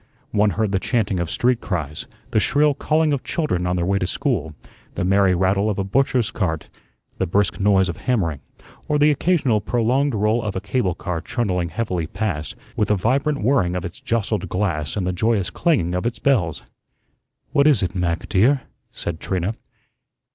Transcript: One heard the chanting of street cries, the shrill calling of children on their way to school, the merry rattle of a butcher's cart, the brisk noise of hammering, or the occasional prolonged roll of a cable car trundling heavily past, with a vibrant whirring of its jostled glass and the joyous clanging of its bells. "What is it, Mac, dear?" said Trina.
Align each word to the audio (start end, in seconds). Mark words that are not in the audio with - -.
One 0.31 0.49
heard 0.57 0.71
the 0.71 0.79
chanting 0.79 1.19
of 1.19 1.29
street 1.29 1.61
cries, 1.61 2.07
the 2.31 2.39
shrill 2.39 2.73
calling 2.73 3.13
of 3.13 3.23
children 3.23 3.67
on 3.67 3.75
their 3.75 3.85
way 3.85 3.99
to 3.99 4.07
school, 4.07 4.55
the 4.95 5.05
merry 5.05 5.35
rattle 5.35 5.69
of 5.69 5.77
a 5.77 5.83
butcher's 5.83 6.31
cart, 6.31 6.69
the 7.19 7.27
brisk 7.27 7.59
noise 7.59 7.87
of 7.87 7.97
hammering, 7.97 8.39
or 8.87 8.97
the 8.97 9.11
occasional 9.11 9.61
prolonged 9.61 10.15
roll 10.15 10.41
of 10.41 10.55
a 10.55 10.59
cable 10.59 10.95
car 10.95 11.21
trundling 11.21 11.69
heavily 11.69 12.07
past, 12.07 12.55
with 12.75 12.89
a 12.89 12.95
vibrant 12.95 13.43
whirring 13.43 13.75
of 13.75 13.85
its 13.85 13.99
jostled 13.99 14.49
glass 14.49 14.97
and 14.97 15.05
the 15.05 15.13
joyous 15.13 15.51
clanging 15.51 15.93
of 15.93 16.07
its 16.07 16.17
bells. 16.17 16.63
"What 17.51 17.67
is 17.67 17.83
it, 17.83 17.93
Mac, 17.93 18.27
dear?" 18.27 18.61
said 18.91 19.19
Trina. 19.19 19.53